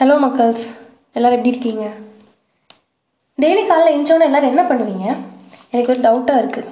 Hello 0.00 0.16
மக்கள்ஸ் 0.24 0.64
எல்லோரும் 1.16 1.36
எப்படி 1.36 1.50
இருக்கீங்க? 1.52 1.84
டெய்லி 3.42 3.62
காலைல 3.68 3.92
எழுந்தோன்னே 3.94 4.26
எல்லோரும் 4.26 4.52
என்ன 4.52 4.62
பண்ணுவீங்க? 4.68 5.06
எனக்கு 5.72 5.92
ஒரு 5.94 6.00
டவுட்டாக 6.04 6.42
இருக்குது 6.42 6.68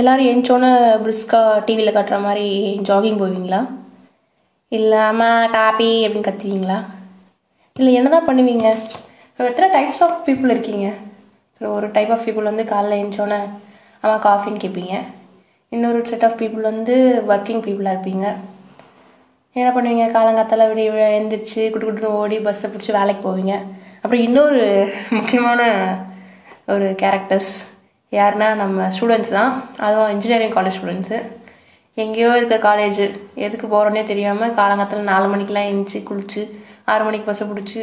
எல்லோரும் 0.00 0.28
எழுந்தோன்னே 0.30 0.70
பிரிஸ்காக 1.04 1.64
டிவியில் 1.64 1.94
காட்டுற 1.96 2.18
மாதிரி 2.26 2.46
ஜாகிங் 2.88 3.18
போவீங்களா? 3.22 3.60
இல்லை 4.68 5.00
அம்மா 5.10 5.30
காப்பி 5.56 5.90
அப்படின்னு 6.06 6.28
கத்துவீங்களா? 6.28 6.78
இல்லை 7.76 7.90
என்ன 7.98 8.14
தான் 8.16 8.28
பண்ணுவீங்க 8.30 8.66
எத்தனை 9.50 9.68
டைப்ஸ் 9.76 10.04
ஆஃப் 10.08 10.24
பீப்புள் 10.28 10.54
இருக்கீங்க? 10.54 10.86
ஸோ 11.58 11.66
ஒரு 11.76 11.88
டைப் 11.98 12.14
ஆஃப் 12.16 12.24
பீப்புள் 12.28 12.50
வந்து 12.52 12.70
காலைல 12.72 13.00
எழுந்தோன்னே 13.02 13.42
அம்மா 14.04 14.16
காஃபின்னு 14.28 14.64
கேட்பீங்க. 14.66 14.96
இன்னொரு 15.72 16.06
செட் 16.12 16.28
ஆஃப் 16.30 16.40
பீப்புள் 16.42 16.70
வந்து 16.72 16.96
ஒர்க்கிங் 17.28 17.64
பீப்புளாக 17.68 17.96
இருப்பீங்க. 17.96 18.26
என்ன 19.58 19.68
பண்ணுவீங்க? 19.74 20.04
காலங்காத்தால 20.16 20.64
விடிய 20.70 20.86
விடிய 20.92 21.08
எழுந்திரிச்சு 21.16 21.62
குட்டு 21.72 21.86
குட்டுன்னு 21.86 22.16
ஓடி 22.20 22.36
பஸ்ஸை 22.46 22.68
பிடிச்சி 22.70 22.92
வேலைக்கு 22.96 23.22
போவீங்க. 23.26 23.54
அப்புறம் 24.02 24.24
இன்னொரு 24.26 24.62
முக்கியமான 25.16 25.60
ஒரு 26.74 26.86
கேரக்டர்ஸ் 27.02 27.52
யாருன்னா 28.12 28.48
நம்ம 28.62 28.86
ஸ்டூடெண்ட்ஸ் 28.96 29.32
தான். 29.38 29.52
அதுவும் 29.86 30.12
இன்ஜினியரிங் 30.14 30.54
காலேஜ் 30.56 30.78
ஸ்டூடெண்ட்ஸு 30.78 31.18
எங்கேயோ 32.02 32.30
இருக்க 32.36 32.56
காலேஜ் 32.68 33.00
எதுக்கு 33.46 33.66
போகிறோன்னே 33.74 34.02
தெரியாமல் 34.10 34.54
காலங்காத்தில் 34.60 35.08
நாலு 35.10 35.26
மணிக்கெலாம் 35.32 35.68
எழுந்துச்சி 35.70 36.00
குளிச்சு 36.08 36.42
ஆறு 36.92 37.04
மணிக்கு 37.08 37.28
பஸ்ஸை 37.28 37.46
பிடிச்சி 37.50 37.82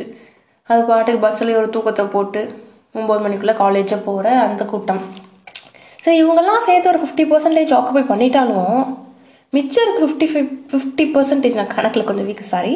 அது 0.69 0.81
பாட்டுக்கு 0.89 1.23
பஸ்ஸில் 1.25 1.57
ஒரு 1.59 1.69
தூக்கத்தை 1.75 2.05
போட்டு 2.15 2.41
ஒம்பது 2.99 3.21
மணிக்குள்ளே 3.25 3.55
காலேஜை 3.61 3.99
போகிற 4.07 4.27
அந்த 4.47 4.65
கூட்டம். 4.71 5.01
சரி 6.03 6.17
இவங்கெல்லாம் 6.23 6.65
சேர்த்து 6.67 6.91
ஒரு 6.93 7.01
ஃபிஃப்டி 7.01 7.25
பர்சன்டேஜ் 7.31 7.73
ஆக்குபை 7.77 8.03
பண்ணிட்டாலும் 8.11 8.81
மிச்சம் 9.53 9.83
இருக்கு 9.85 10.01
ஃபிஃப்டி 10.01 10.27
ஃபிஃப் 10.33 10.51
ஃபிஃப்டி 10.71 11.05
பர்சன்டேஜ் 11.13 11.57
நான் 11.59 11.73
கணக்கில் 11.73 12.05
கொஞ்சம் 12.09 12.27
வீக் 12.27 12.51
சாரி 12.51 12.73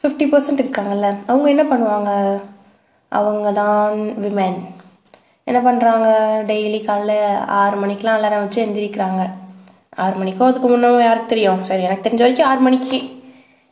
ஃபிஃப்டி 0.00 0.26
பர்சன்ட் 0.32 0.62
இருக்காங்கல்ல 0.62 1.08
அவங்க 1.30 1.46
என்ன 1.54 1.64
பண்ணுவாங்க? 1.72 2.10
அவங்க 3.12 3.52
தான் 3.60 4.00
விமென் 4.24 4.58
என்ன 5.46 5.58
பண்ணுறாங்க 5.66 6.08
டெய்லி 6.50 6.80
காலைல 6.88 7.12
ஆறு 7.60 7.76
மணிக்கெலாம் 7.82 8.18
அலாரம் 8.18 8.42
வச்சு 8.44 8.60
எந்திரிக்கிறாங்க. 8.64 9.22
ஆறு 10.04 10.14
மணிக்கோ 10.22 10.48
அதுக்கு 10.48 10.68
முன்னே 10.68 10.90
யாருக்கு 11.04 11.32
தெரியும்? 11.34 11.62
சரி 11.68 11.82
எனக்கு 11.82 12.06
தெரிஞ்ச 12.06 12.24
வரைக்கும் 12.24 12.50
ஆறு 12.50 12.60
மணிக்கு 12.60 12.98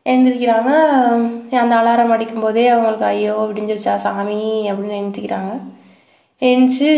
எழுந்திரிக்கிறாங்க 0.06 0.70
அந்த 1.62 1.74
அலாரம் 1.80 2.14
அடிக்கும் 2.16 2.44
போதே 2.46 2.64
அவங்களுக்கு 2.68 3.06
ஐயோ 3.12 3.36
விடிஞ்சிருச்சா 3.50 3.94
சாமி 4.04 4.42
அப்படின்னு 4.70 5.00
எழுந்திரிக்கிறாங்க 5.00 5.52
எழுந்துச்சு 6.42 6.90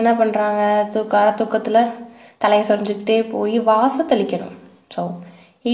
என்ன 0.00 0.12
பண்ணுறாங்க 0.20 0.62
தூக்க 0.94 1.24
தூக்கத்தில் 1.40 1.82
தலையை 2.38 2.64
சொரிஞ்சுக்கிட்டே 2.70 3.18
போய் 3.34 3.58
வாச 3.70 4.02
தெளிக்கணும் 4.02 4.56
ஸோ 4.94 5.02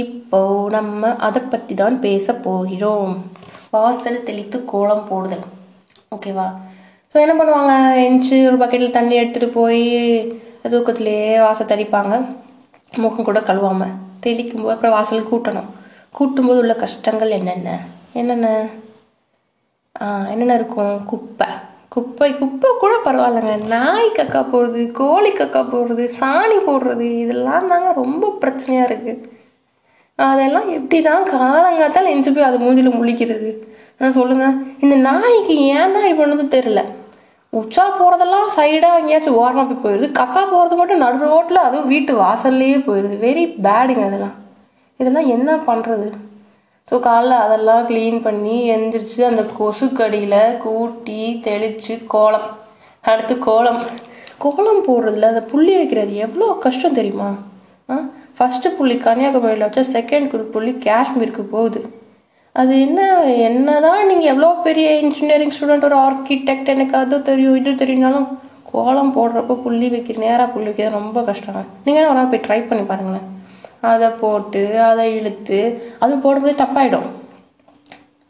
இப்போ 0.00 0.40
நம்ம 0.76 1.10
அதை 1.26 1.40
பற்றி 1.52 1.74
தான் 1.80 1.96
பேச 2.06 2.34
போகிறோம். 2.46 3.12
வாசல் 3.74 4.24
தெளித்து 4.28 4.58
கோலம் 4.72 5.06
போடுதல். 5.10 5.46
ஓகேவா 6.14 6.46
ஸோ 7.10 7.16
என்ன 7.24 7.34
பண்ணுவாங்க? 7.38 7.74
எஞ்சி 8.06 8.36
ஒரு 8.48 8.56
பக்கெட்டில் 8.62 8.96
தண்ணி 8.96 9.14
எடுத்துகிட்டு 9.20 9.48
போய் 9.60 9.84
தூக்கத்திலேயே 10.72 11.30
வாசல் 11.44 11.70
தெளிப்பாங்க. 11.72 12.14
முகம் 13.02 13.28
கூட 13.28 13.40
கழுவாமல் 13.48 13.94
தெளிக்கும் 14.24 14.62
போது 14.62 14.74
அப்புறம் 14.74 14.96
வாசல் 14.96 15.28
கூட்டணும். 15.30 15.70
கூட்டும்போது 16.18 16.60
உள்ள 16.62 16.74
கஷ்டங்கள் 16.82 17.36
என்னென்ன? 17.38 17.70
என்னென்ன? 18.20 18.48
என்னென்ன 20.32 20.56
இருக்கும்? 20.60 20.94
குப்பை. 21.10 21.48
குப்பை 21.96 22.28
குப்பை 22.40 22.70
கூட 22.82 22.94
பரவாயில்லைங்க. 23.04 23.54
நாய் 23.74 24.08
கக்கா 24.18 24.40
போடுறது 24.52 24.82
கோழி 24.98 25.30
கக்கா 25.38 25.62
போடுறது 25.72 26.04
சாணி 26.18 26.58
போடுறது 26.66 27.06
இதெல்லாம் 27.22 27.70
தாங்க 27.72 27.90
ரொம்ப 28.02 28.30
பிரச்சனையாக 28.42 28.88
இருக்குது 28.90 29.32
அதெல்லாம் 30.18 30.68
எப்படி 30.76 30.98
தான் 31.06 31.24
காலங்காத்தால் 31.32 32.12
எஞ்சி 32.12 32.30
போய் 32.30 32.48
அது 32.48 32.58
மூஞ்சில் 32.62 32.96
முழிக்கிறது? 32.98 33.50
நான் 34.00 34.16
சொல்லுங்கள் 34.18 34.58
இந்த 34.84 34.94
நாய்க்கு 35.08 35.54
ஏன் 35.72 35.94
தான் 35.94 36.06
இப்படி 36.10 36.20
பண்ணது 36.20 36.44
தெரில 36.56 36.82
உச்சா 37.52 37.84
போகிறதெல்லாம் 37.98 38.48
சைடாக 38.56 39.00
எங்கேயாச்சும் 39.00 39.38
ஓரமாக 39.42 39.66
போய் 39.68 39.82
போயிடுது. 39.84 40.06
கக்கா 40.20 40.42
போகிறது 40.52 40.78
மட்டும் 40.80 41.02
நடு 41.04 41.18
ரோட்டில் 41.32 41.66
அதுவும் 41.66 41.90
வீட்டு 41.92 42.12
வாசல்லையே 42.22 42.78
போயிடுது. 42.88 43.16
வெரி 43.26 43.44
பேடுங்க 43.66 44.04
அதெல்லாம் 44.08 44.36
இதெல்லாம் 45.00 45.30
என்ன 45.36 45.50
பண்ணுறது 45.68 46.08
ஸோ 46.90 46.98
காலைல 46.98 47.38
அதெல்லாம் 47.38 47.86
க்ளீன் 47.86 48.22
பண்ணி 48.22 48.70
எந்திரிச்சு 48.70 49.24
அந்த 49.24 49.42
கொசுக்கடியில் 49.58 50.58
கூட்டி 50.58 51.40
தெளித்து 51.42 51.98
கோலம். 52.06 52.46
அடுத்து 53.04 53.38
கோலம். 53.38 53.80
கோலம் 54.38 54.86
போடுறதுல 54.88 55.22
அந்த 55.22 55.40
புள்ளி 55.40 55.76
வைக்கிறது 55.76 56.14
எவ்வளோ 56.16 56.52
கஷ்டம் 56.52 56.94
தெரியுமா? 56.94 57.30
ஆ? 57.88 57.96
ஃபஸ்ட்டு 58.38 58.68
புள்ளி 58.68 58.96
கன்னியாகுமரியில் 58.96 59.66
வச்சா 59.66 59.84
செகண்ட் 59.92 60.50
புள்ளி 60.52 60.72
காஷ்மீருக்கு 60.72 61.42
போகுது. 61.42 61.80
அது 62.54 62.80
என்ன 62.80 63.00
என்ன 63.22 63.80
தான் 63.80 64.06
நீங்கள் 64.06 64.30
எவ்வளோ 64.30 64.54
பெரிய 64.62 64.98
இன்ஜினியரிங் 65.00 65.54
ஸ்டூடெண்ட் 65.56 65.84
ஒரு 65.84 65.96
ஆர்கிடெக்ட் 65.96 66.68
எனக்கு 66.68 66.96
அது 66.96 67.22
தெரியும் 67.22 67.56
இது 67.56 67.72
தெரியும்னாலும் 67.74 68.28
கோலம் 68.64 69.14
போடுறப்போ 69.16 69.62
புள்ளி 69.62 69.88
வைக்கிற 69.88 70.18
நேராக 70.18 70.52
புள்ளி 70.52 70.66
வைக்கிறது 70.66 70.94
ரொம்ப 70.94 71.20
கஷ்டங்க 71.20 71.62
நீங்கள் 71.84 72.06
ஒரு 72.06 72.14
நாள் 72.14 72.26
போய் 72.26 72.46
ட்ரை 72.48 72.68
பண்ணி 72.68 72.82
பாருங்களேன். 72.82 73.26
அதை 73.92 74.08
போட்டு 74.22 74.62
அதை 74.88 75.04
இழுத்து 75.18 75.58
அதுவும் 76.02 76.24
போடும்போது 76.24 76.60
தப்பாயிடும். 76.62 77.08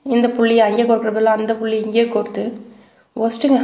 இந்த 0.07 0.27
புள்ளி 0.37 0.57
அங்கே 0.67 0.85
பதில் 0.91 1.35
அந்த 1.37 1.53
புள்ளி 1.61 1.77
இங்கே 1.87 2.05
கோர்த்து 2.15 2.45
ஒஸ்ட்டுங்க. 3.25 3.61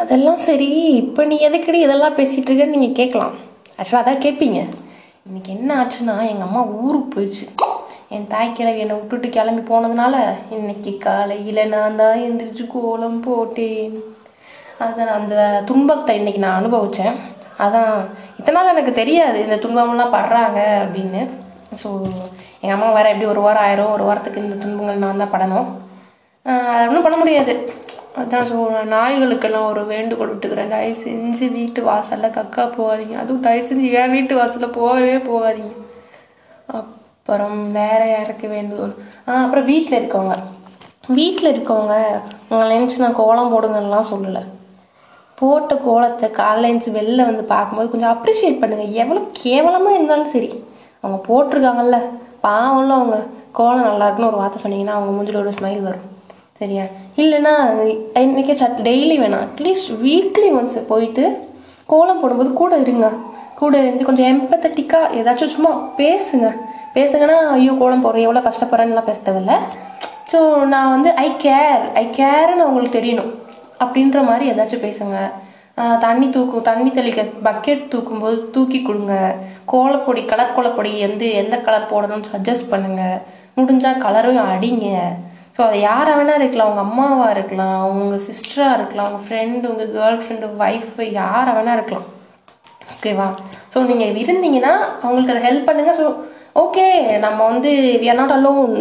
அதெல்லாம் 0.00 0.42
சரி 0.48 0.68
இப்போ 1.00 1.22
நீ 1.30 1.36
எதுக்கடி 1.46 1.78
இதெல்லாம் 1.86 2.18
பேசிகிட்டு 2.18 2.50
இருக்கன்னு 2.50 2.76
நீங்கள் 2.76 2.98
கேட்கலாம் 3.00 3.34
ஆக்சுவலாக 3.78 4.02
அதான் 4.02 4.22
கேட்பீங்க. 4.26 4.60
இன்னைக்கு 5.26 5.50
என்ன 5.56 5.70
ஆச்சுன்னா 5.80 6.14
எங்கள் 6.30 6.46
அம்மா 6.48 6.62
ஊருக்கு 6.82 7.08
போயிடுச்சு. 7.14 7.46
என் 8.14 8.30
தாய் 8.32 8.54
கிழவி 8.58 8.80
என்னை 8.84 8.94
விட்டுட்டு 8.98 9.28
கிளம்பி 9.34 9.62
போனதுனால 9.66 10.14
இன்னைக்கு 10.56 10.92
காலையில் 11.04 11.60
நான் 11.74 11.98
தான் 12.00 12.22
எந்திரிச்சு 12.28 12.64
கோலம் 12.72 13.20
போட்டேன். 13.26 13.92
அதை 14.86 15.04
அந்த 15.18 15.36
துன்பத்தை 15.68 16.14
இன்றைக்கி 16.20 16.40
நான் 16.44 16.58
அனுபவித்தேன் 16.60 17.18
அதான். 17.64 17.94
இத்தனை 18.38 18.56
நாள் 18.56 18.72
எனக்கு 18.74 18.92
தெரியாது 19.00 19.38
இந்த 19.46 19.56
துன்பமெல்லாம் 19.64 20.14
படுறாங்க 20.16 20.60
அப்படின்னு. 20.84 21.22
ஸோ 21.80 21.88
எங்கள் 22.60 22.76
அம்மா 22.76 22.88
வேறு 22.96 23.10
எப்படி 23.12 23.30
ஒரு 23.32 23.40
வாரம் 23.44 23.64
ஆயிரும் 23.66 23.94
ஒரு 23.96 24.04
வாரத்துக்கு 24.08 24.44
இந்த 24.44 24.56
துன்பங்கள் 24.62 25.02
நான் 25.04 25.22
தான் 25.22 25.34
படணும். 25.34 25.68
அதை 26.74 26.84
ஒன்றும் 26.88 27.06
பண்ண 27.06 27.18
முடியாது. 27.22 27.54
அதான் 28.20 28.46
ஸோ 28.50 28.56
நாய்களுக்கெல்லாம் 28.94 29.68
ஒரு 29.72 29.82
வேண்டுகோள் 29.92 30.32
விட்டுக்கிறேன். 30.32 30.72
தயவு 30.74 30.96
செஞ்சு 31.04 31.44
வீட்டு 31.58 31.80
வாசலில் 31.88 32.34
கக்கா 32.38 32.64
போகாதீங்க. 32.78 33.16
அதுவும் 33.22 33.44
தயவு 33.46 33.68
செஞ்சு 33.68 33.88
ஏன் 34.00 34.14
வீட்டு 34.16 34.38
வாசலில் 34.38 34.76
போகவே 34.78 35.16
போகாதீங்க. 35.28 35.74
அப்புறம் 36.78 37.60
வேற 37.80 38.00
யாருக்கு 38.14 38.46
வேண்டுகோள்? 38.54 38.94
ஆ 39.28 39.36
அப்புறம் 39.44 39.68
வீட்டில் 39.72 39.98
இருக்கவங்க. 40.00 40.36
வீட்டில் 41.18 41.52
இருக்கவங்க 41.52 41.94
உங்களை 42.50 42.70
நினச்சி 42.76 42.98
நான் 43.02 43.20
கோலம் 43.20 43.52
போடுங்கலாம் 43.54 44.10
சொல்லலை. 44.12 44.42
போட்ட 45.40 45.74
கோலத்தை 45.84 46.28
காலைல 46.38 46.70
வெளில 46.98 47.24
வந்து 47.30 47.44
பார்க்கும்போது 47.52 47.90
கொஞ்சம் 47.92 48.14
அப்ரிஷியேட் 48.14 48.60
பண்ணுங்கள் 48.62 48.96
எவ்வளோ 49.02 49.20
கேவலமாக 49.42 49.96
இருந்தாலும் 49.96 50.32
சரி. 50.34 50.50
அவங்க 51.02 51.18
போட்டிருக்காங்கல்ல. 51.28 51.98
பாவம்ல 52.46 52.94
அவங்க 52.98 53.16
கோலம் 53.58 53.86
நல்லா 53.88 54.06
இருக்குன்னு 54.06 54.30
ஒரு 54.32 54.40
வார்த்தை 54.40 54.58
சொன்னீங்கன்னா 54.64 54.94
அவங்க 54.96 55.12
மூஞ்சில் 55.16 55.40
ஒரு 55.42 55.52
ஸ்மைல் 55.56 55.80
வரும். 55.86 56.06
சரியா? 56.60 56.84
இல்லைன்னா 57.22 57.52
இன்றைக்கே 58.26 58.54
சட் 58.62 58.80
டெய்லி 58.88 59.16
வேணாம் 59.22 59.44
அட்லீஸ்ட் 59.46 59.90
வீக்லி 60.04 60.48
ஒன்ஸ் 60.58 60.78
போயிட்டு 60.92 61.24
கோலம் 61.92 62.20
போடும்போது 62.22 62.50
கூட 62.62 62.74
இருங்க. 62.84 63.08
கூட 63.60 63.74
இருந்து 63.84 64.08
கொஞ்சம் 64.08 64.30
எம்பத்தட்டிக்காக 64.32 65.14
ஏதாச்சும் 65.20 65.54
சும்மா 65.56 65.72
பேசுங்க. 66.00 66.48
பேசுங்கன்னா 66.96 67.38
ஐயோ 67.56 67.72
கோலம் 67.80 68.04
போடுறேன். 68.04 68.26
எவ்வளோ 68.26 68.42
கஷ்டப்படுறேன்னுலாம் 68.46 69.08
பேச 69.08 69.18
தேவையில்ல. 69.26 69.56
ஸோ 70.32 70.38
நான் 70.74 70.92
வந்து 70.94 71.12
ஐ 71.26 71.28
கேர் 71.44 71.82
ஐ 72.02 72.04
கேர்னு 72.18 72.64
அவங்களுக்கு 72.66 72.98
தெரியணும். 72.98 73.30
அப்படின்ற 73.84 74.20
மாதிரி 74.28 74.44
ஏதாச்சும் 74.52 74.84
பேசுங்க. 74.86 75.18
தண்ணி 76.04 76.26
தூக்கும் 76.34 76.64
தண்ணி 76.68 76.90
தெளிக்க 76.96 77.20
பக்கெட் 77.48 77.82
தூக்கும்போது 77.92 78.36
தூக்கி 78.54 78.78
கொடுங்க. 78.86 79.14
கோலப்பொடி 79.72 80.22
கலர் 80.32 80.54
கோலப்பொடி 80.56 80.90
வந்து 81.06 81.26
எந்த 81.42 81.56
கலர் 81.66 81.90
போடணும்னு 81.92 82.30
சஜஸ்ட் 82.32 82.70
பண்ணுங்க. 82.72 83.02
முடிஞ்சால் 83.58 84.02
கலரும் 84.06 84.40
அடிங்க. 84.54 84.88
ஸோ 85.56 85.60
அது 85.68 85.78
யாராக 85.88 86.16
வேணால் 86.18 86.40
இருக்கலாம். 86.42 86.68
அவங்க 86.68 86.82
அம்மாவாக 86.88 87.34
இருக்கலாம். 87.36 87.80
உங்கள் 87.92 88.24
சிஸ்டராக 88.26 88.76
இருக்கலாம். 88.78 89.08
உங்கள் 89.10 89.24
ஃப்ரெண்டு 89.26 89.70
உங்கள் 89.72 89.92
கேர்ள் 89.96 90.20
ஃப்ரெண்டு 90.24 90.48
ஒய்ஃபு 90.66 91.06
யாராக 91.20 91.54
வேணா 91.58 91.76
இருக்கலாம். 91.78 92.08
ஓகேவா 92.94 93.28
ஸோ 93.72 93.78
நீங்கள் 93.90 94.20
இருந்தீங்கன்னா 94.24 94.74
அவங்களுக்கு 95.04 95.34
அதை 95.34 95.42
ஹெல்ப் 95.48 95.68
பண்ணுங்கள் 95.68 95.98
ஸோ 96.00 96.06
ஓகே 96.62 96.86
நம்ம 97.24 97.38
வந்து 97.52 97.70
வி 98.02 98.06
ஆர் 98.12 98.20
நாட் 98.20 98.36
அலோன் 98.36 98.74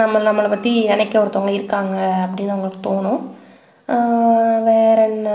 நம்ம 0.00 0.18
நம்மளை 0.28 0.48
பற்றி 0.54 0.72
நினைக்க 0.92 1.14
ஒருத்தவங்க 1.22 1.54
இருக்காங்க 1.58 1.96
அப்படின்னு 2.24 2.54
அவங்களுக்கு 2.54 2.86
தோணும். 2.88 3.20
வேற 4.66 4.98
என்ன 5.08 5.28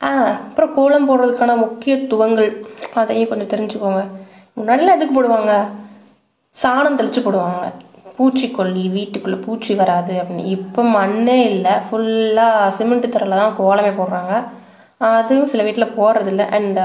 ஆ 0.00 0.10
அப்புறம் 0.40 0.74
கோலம் 0.74 1.08
போடுறதுக்கான 1.08 1.56
முக்கியத்துவங்கள் 1.56 2.50
அதையும் 2.94 3.30
கொஞ்சம் 3.30 3.52
தெரிஞ்சுக்கோங்க 3.52 4.02
முன்னாடிலாம் 4.56 4.96
எதுக்கு 4.96 5.14
போடுவாங்க 5.16 5.52
சாணம் 6.56 6.98
தெளித்து 6.98 7.20
போடுவாங்க 7.20 7.64
பூச்சிக்கொல்லி 8.18 8.82
வீட்டுக்குள்ளே 8.88 9.38
பூச்சி 9.38 9.72
வராது 9.74 10.12
அப்படின்னு 10.20 10.52
இப்போ 10.52 10.82
மண்ணே 10.92 11.38
இல்லை 11.50 11.74
ஃபுல்லாக 11.86 12.70
சிமெண்ட் 12.70 13.08
தரையில் 13.08 13.40
தான் 13.40 13.56
கோலமே 13.56 13.92
போடுறாங்க 13.92 14.34
அதுவும் 15.10 15.48
சில 15.48 15.62
வீட்டில் 15.62 15.94
போடுறதில்ல 15.96 16.44
and 16.50 16.78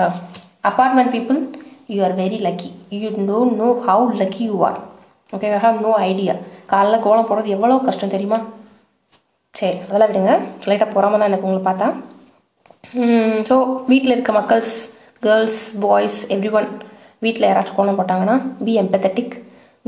apartment 0.63 1.13
people 1.13 1.39
you 1.89 1.99
are 2.03 2.15
very 2.15 2.39
lucky 2.39 2.71
you 2.95 3.11
don't 3.21 3.55
know 3.55 3.69
how 3.85 4.07
lucky 4.17 4.43
you 4.43 4.57
are 4.61 4.79
okay 5.33 5.49
I 5.49 5.59
have 5.59 5.77
no 5.81 5.93
idea 6.03 6.33
காலைல 6.67 6.99
கோலம் 6.99 7.29
போடுறது 7.29 7.49
எவ்வளோ 7.49 7.79
கஷ்டம் 7.81 8.13
தெரியுமா 8.13 8.39
சரி 9.59 9.77
அதெல்லாம் 9.88 10.09
விடுங்க. 10.12 10.33
லைட்டாக 10.69 10.94
போகாமல் 10.95 11.19
தான் 11.21 11.30
எனக்கு 11.31 11.48
உங்களை 11.48 11.63
பார்த்தா. 11.68 11.88
ஸோ 13.50 13.56
வீட்டில் 13.92 14.13
இருக்க 14.15 14.31
மக்கள்ஸ் 14.39 14.74
கேர்ள்ஸ் 15.25 15.62
பாய்ஸ் 15.83 16.19
எவ்ரி 16.36 16.51
ஒன் 16.59 16.69
வீட்டில் 17.25 17.48
யாராச்சும் 17.48 17.77
கோலம் 17.80 18.00
போட்டாங்கன்னா 18.00 18.36
be 18.65 18.74
empathetic 18.83 19.33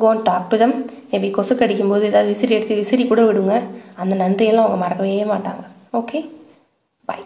go and 0.04 0.24
talk 0.27 0.50
to 0.51 0.57
them 0.62 0.75
maybe 1.12 1.30
கொசு 1.38 1.54
கடிக்கும்போது 1.62 2.04
ஏதாவது 2.12 2.31
விசிறி 2.33 2.56
எடுத்து 2.57 2.80
விசிறி 2.81 3.04
கூட 3.12 3.21
விடுங்க. 3.30 3.56
அந்த 4.01 4.13
நன்றியெல்லாம் 4.24 4.68
அவங்க 4.68 4.81
மறக்கவே 4.83 5.18
மாட்டாங்க. 5.33 5.63
Okay 6.00 6.19
bye 7.09 7.24